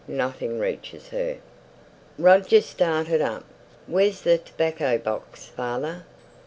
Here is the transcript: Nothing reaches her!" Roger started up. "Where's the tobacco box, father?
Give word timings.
Nothing 0.07 0.57
reaches 0.57 1.09
her!" 1.09 1.37
Roger 2.17 2.61
started 2.61 3.21
up. 3.21 3.43
"Where's 3.85 4.21
the 4.23 4.39
tobacco 4.39 4.97
box, 4.97 5.45
father? 5.45 6.05